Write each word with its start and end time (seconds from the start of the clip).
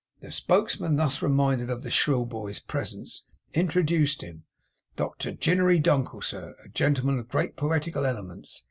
The 0.21 0.31
spokesman 0.31 0.95
thus 0.95 1.21
reminded 1.21 1.69
of 1.69 1.83
the 1.83 1.91
shrill 1.91 2.25
boy's 2.25 2.59
presence, 2.59 3.23
introduced 3.53 4.23
him. 4.23 4.45
'Doctor 4.95 5.31
Ginery 5.33 5.79
Dunkle, 5.79 6.23
sir. 6.23 6.55
A 6.65 6.69
gentleman 6.69 7.19
of 7.19 7.29
great 7.29 7.55
poetical 7.55 8.03
elements. 8.03 8.59